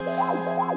Música 0.00 0.73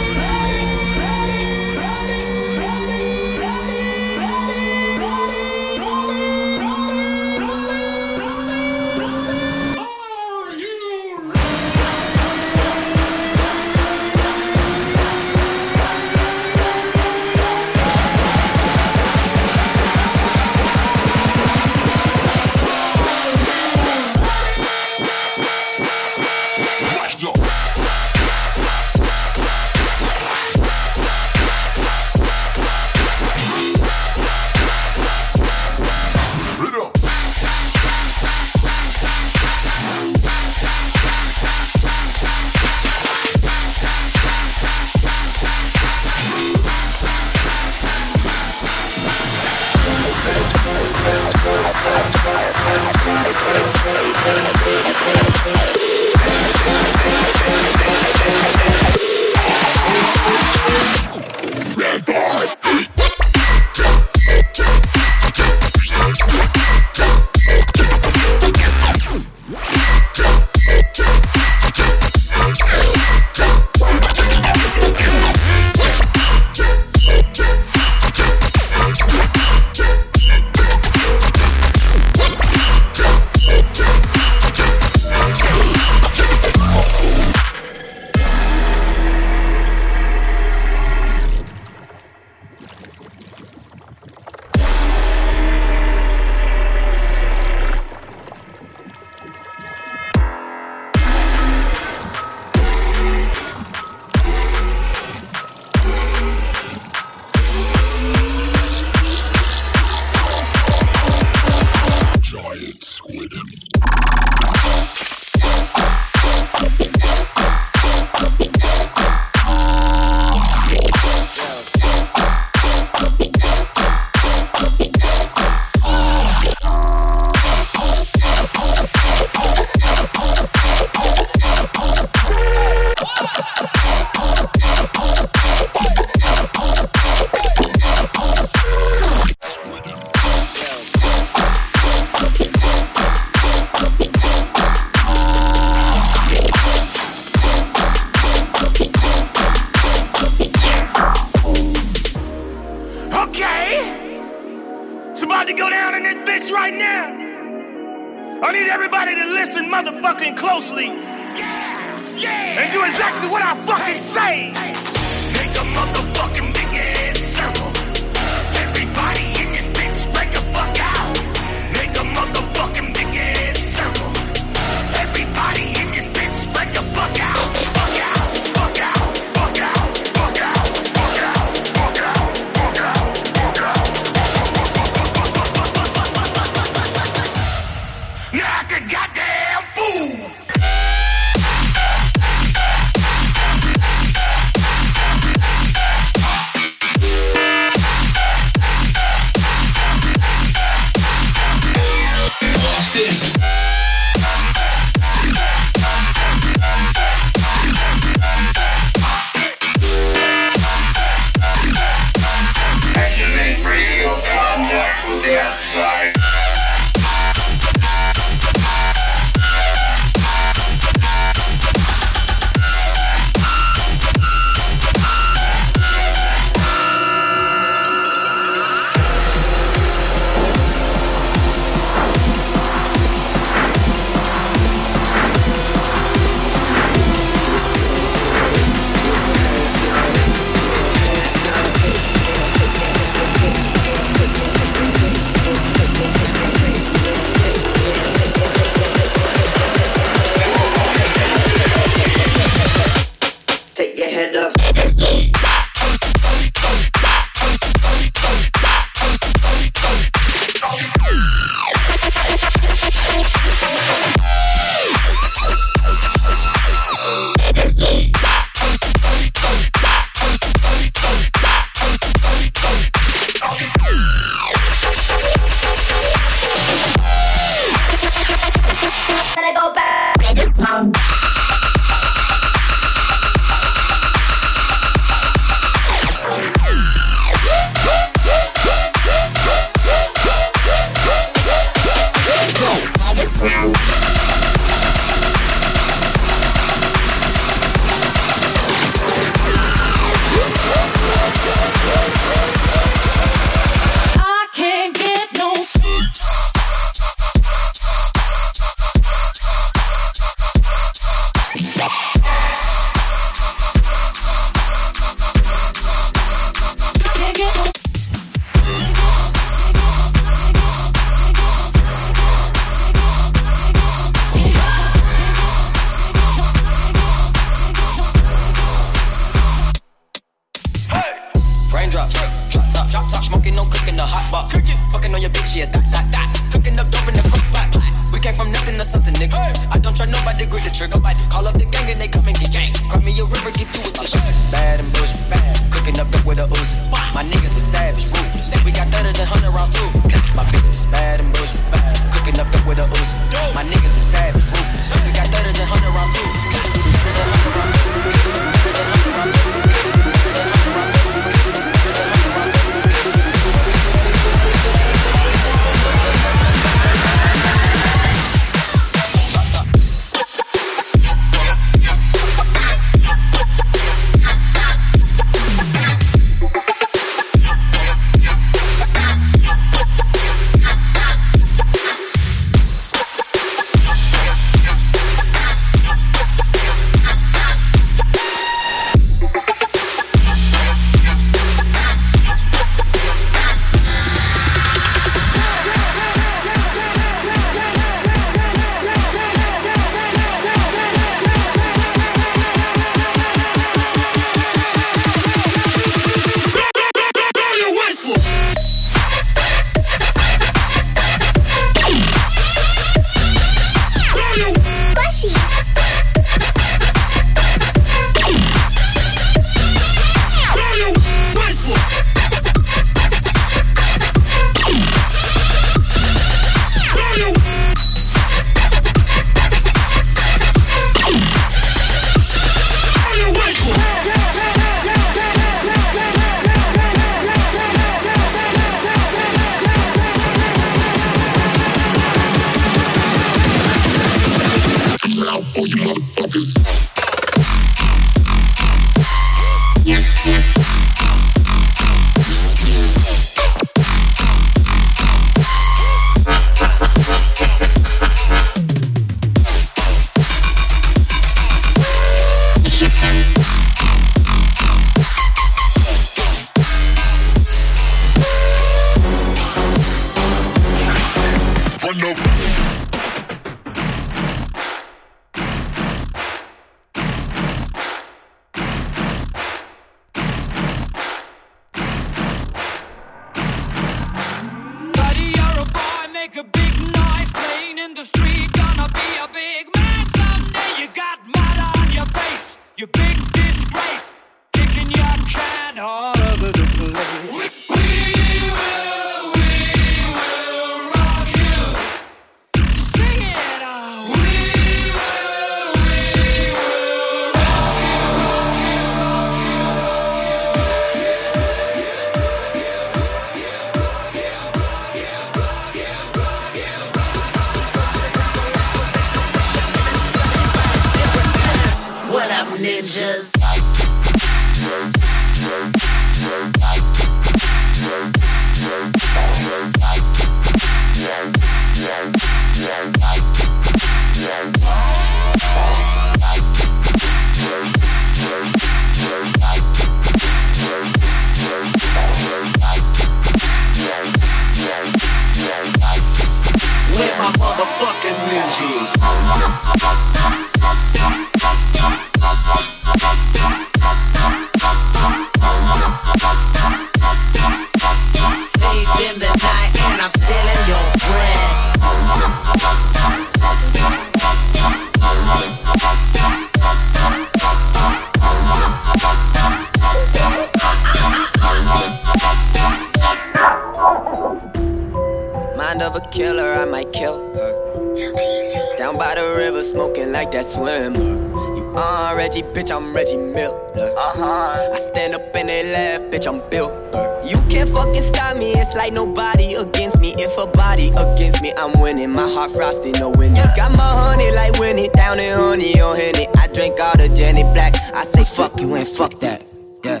laugh, 586.50 586.60
bitch, 586.60 586.76
I'm 586.76 586.90
Bill 586.90 586.90
Burr. 586.92 587.22
You 587.24 587.42
can't 587.48 587.68
fucking 587.68 588.02
stop 588.02 588.36
me, 588.36 588.52
it's 588.52 588.74
like 588.74 588.92
nobody 588.92 589.54
against 589.54 589.98
me. 589.98 590.14
If 590.18 590.36
a 590.38 590.46
body 590.46 590.88
against 590.96 591.42
me, 591.42 591.52
I'm 591.56 591.80
winning. 591.80 592.12
My 592.12 592.22
heart 592.22 592.50
frosty, 592.50 592.92
no 592.92 593.10
winning. 593.10 593.42
Got 593.56 593.72
my 593.72 593.82
honey 593.82 594.30
like 594.32 594.58
Winnie, 594.58 594.88
down 594.88 595.18
in 595.18 595.38
honey 595.38 595.80
on 595.80 595.96
Henny. 595.96 596.28
I 596.36 596.46
drink 596.48 596.78
all 596.80 596.96
the 596.96 597.08
Jenny 597.08 597.42
Black. 597.42 597.74
I 597.94 598.04
say 598.04 598.24
fuck 598.24 598.60
you 598.60 598.74
and 598.74 598.88
fuck 598.88 599.18
that. 599.20 599.42
Yeah. 599.84 600.00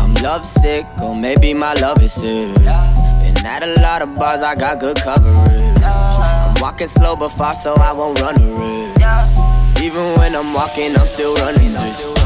I'm 0.00 0.14
lovesick, 0.14 0.86
or 1.02 1.14
maybe 1.14 1.54
my 1.54 1.74
love 1.74 2.02
is 2.02 2.12
sick. 2.12 2.54
Been 2.54 3.46
at 3.46 3.62
a 3.62 3.80
lot 3.80 4.02
of 4.02 4.14
bars, 4.16 4.42
I 4.42 4.54
got 4.54 4.80
good 4.80 4.96
coverage. 4.96 5.82
I'm 5.84 6.60
walking 6.60 6.88
slow 6.88 7.16
but 7.16 7.30
fast, 7.30 7.62
so 7.62 7.74
I 7.74 7.92
won't 7.92 8.20
run 8.20 8.40
a 8.40 8.46
risk. 8.46 9.82
Even 9.82 10.18
when 10.18 10.34
I'm 10.34 10.52
walking, 10.54 10.96
I'm 10.96 11.06
still 11.06 11.34
running 11.36 11.72
this. 11.72 12.17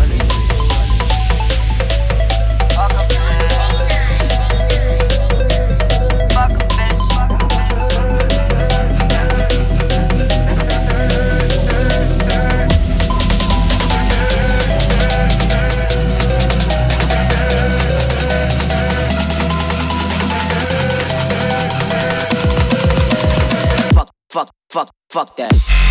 Fuck, 24.73 24.89
fuck, 25.11 25.37
that. 25.37 25.82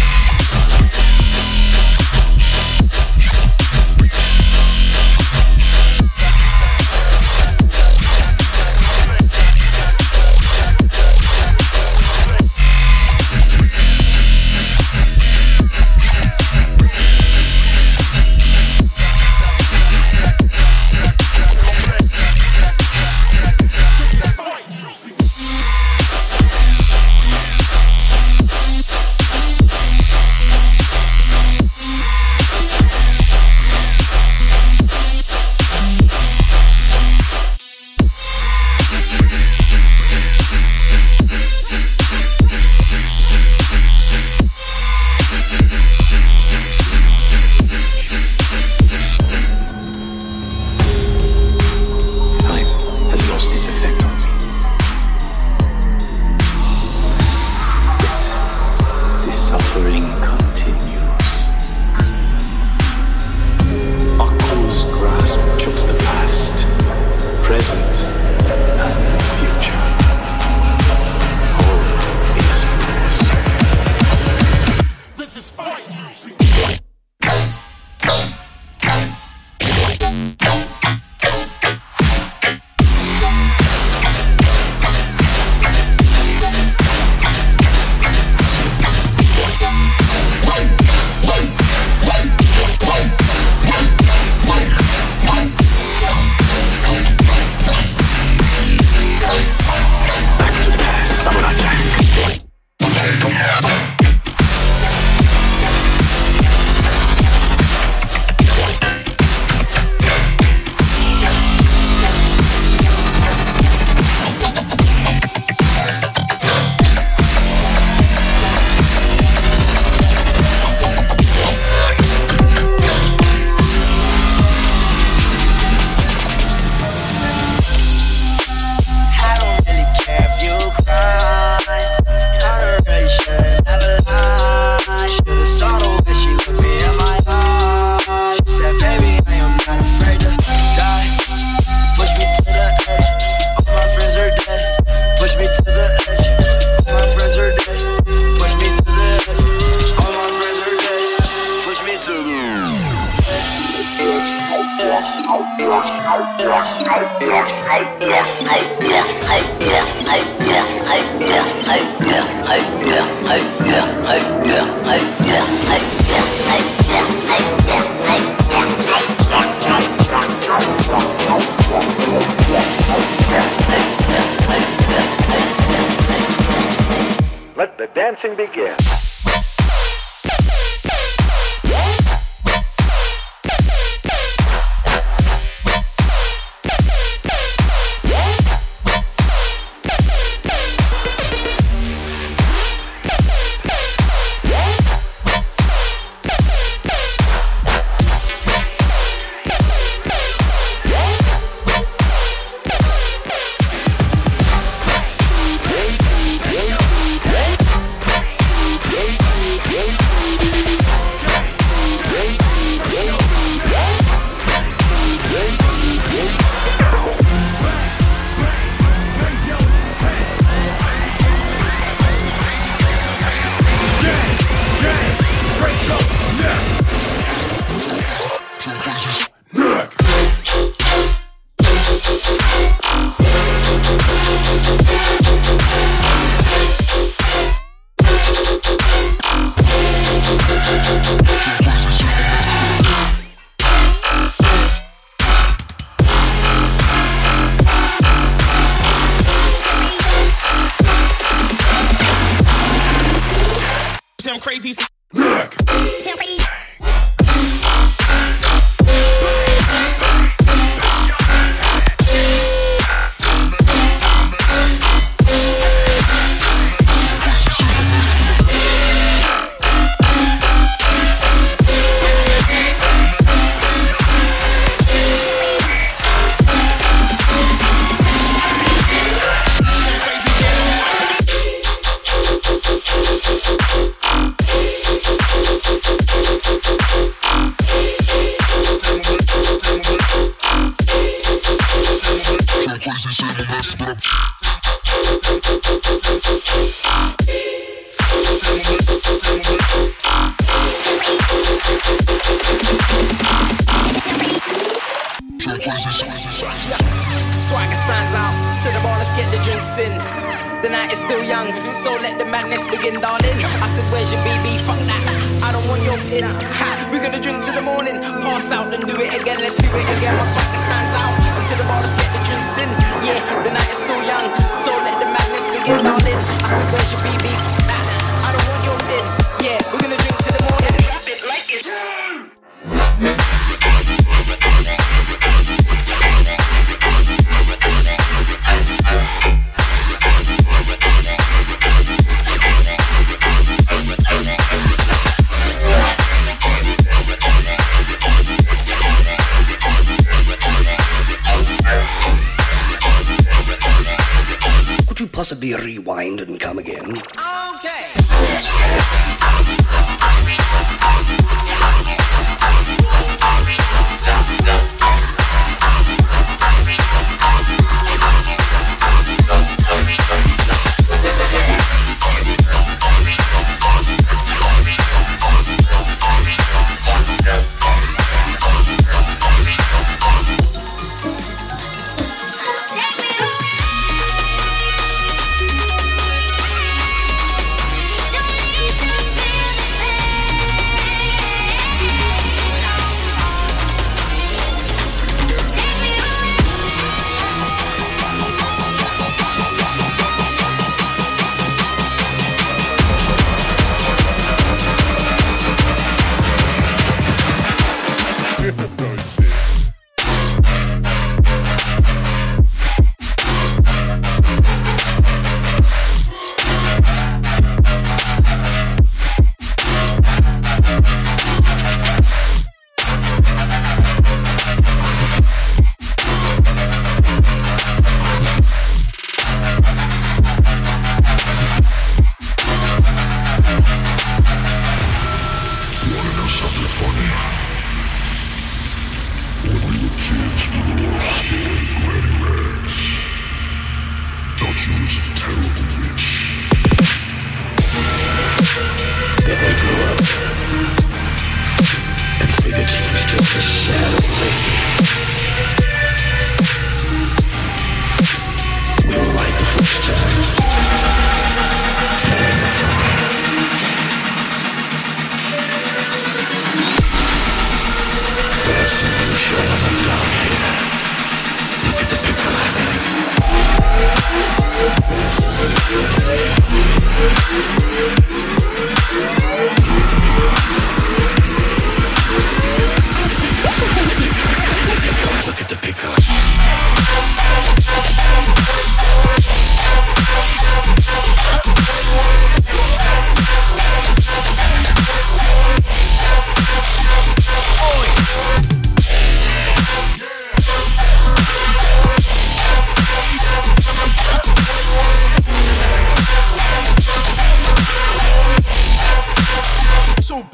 To 355.32 355.38
be 355.38 355.54
rewound 355.54 355.60
rewind 355.60 356.20
and 356.20 356.38
come 356.38 356.60
again. 356.60 356.94
Oh. 357.18 357.51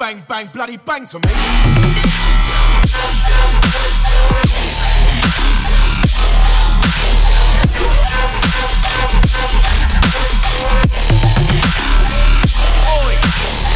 bang, 0.08 0.24
bang, 0.26 0.48
bloody 0.54 0.78
bang 0.78 1.06
to 1.06 1.20
me. 1.20 1.26
Oi. 12.88 13.67